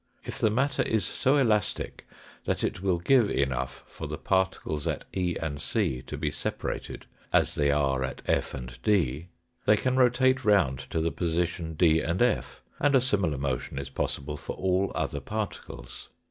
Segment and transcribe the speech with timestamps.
[0.25, 2.07] If the matter is so elastic
[2.45, 7.05] that it will give enough for the particles at E and c to be separated
[7.31, 9.25] as they are at F and D,
[9.67, 13.91] they can rotate round to the position D and F, and a similar motion is
[13.91, 16.09] possible for all other particles.